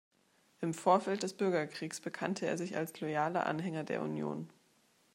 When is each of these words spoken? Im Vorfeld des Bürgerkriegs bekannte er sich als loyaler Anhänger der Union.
Im 0.61 0.73
Vorfeld 0.73 1.21
des 1.21 1.35
Bürgerkriegs 1.35 2.01
bekannte 2.01 2.47
er 2.47 2.57
sich 2.57 2.75
als 2.75 2.99
loyaler 3.01 3.45
Anhänger 3.45 3.83
der 3.83 4.01
Union. 4.01 4.49